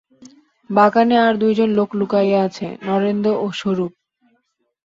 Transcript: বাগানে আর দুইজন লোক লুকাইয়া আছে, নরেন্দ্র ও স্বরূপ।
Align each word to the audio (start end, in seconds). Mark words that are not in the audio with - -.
বাগানে 0.69 1.15
আর 1.19 1.33
দুইজন 1.37 1.69
লোক 1.77 1.89
লুকাইয়া 1.99 2.39
আছে, 2.47 2.67
নরেন্দ্র 2.87 3.29
ও 3.43 3.45
স্বরূপ। 3.59 3.91